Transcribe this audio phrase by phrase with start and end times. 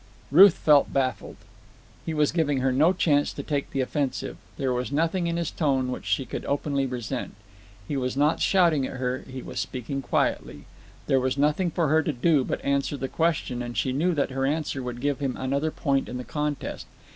[0.31, 1.35] Ruth felt baffled.
[2.07, 4.35] He was giving her no chance to take the offensive.
[4.57, 7.35] There was nothing in his tone which she could openly resent.
[7.87, 10.65] He was not shouting at her, he was speaking quietly.
[11.05, 14.31] There was nothing for her to do but answer the question, and she knew that
[14.31, 16.87] her answer would give him another point in the contest.